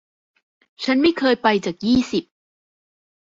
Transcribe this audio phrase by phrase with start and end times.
[0.83, 2.23] ฉันไม่เคยไปจากยี่สิบ